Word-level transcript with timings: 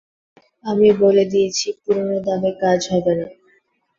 আমি 0.63 0.87
বলে 1.01 1.23
দিয়েছি 1.31 1.67
পুরানো 1.81 2.17
দামে 2.25 2.51
কাজ 2.61 2.79
হবে 2.91 3.13
না। 3.19 3.27